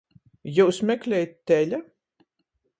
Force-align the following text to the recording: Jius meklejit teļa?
Jius 0.55 0.79
meklejit 0.91 1.37
teļa? 1.53 1.83